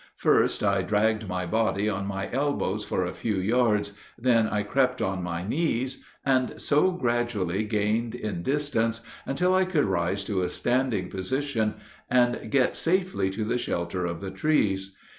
[0.15, 4.99] First I dragged my body on my elbows for a few yards, then I crept
[4.99, 10.49] on my knees, and so gradually gained in distance until I could rise to a
[10.49, 11.75] standing position
[12.09, 14.95] and get safely to the shelter of the trees.